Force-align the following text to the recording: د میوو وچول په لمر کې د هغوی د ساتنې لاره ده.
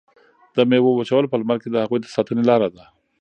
د 0.55 0.57
میوو 0.69 0.91
وچول 0.95 1.25
په 1.29 1.35
لمر 1.41 1.57
کې 1.61 1.69
د 1.71 1.75
هغوی 1.83 1.99
د 2.01 2.07
ساتنې 2.15 2.43
لاره 2.49 2.69
ده. 2.75 2.83